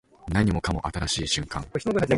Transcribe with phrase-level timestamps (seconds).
[0.29, 1.63] 何もかも新しい瞬間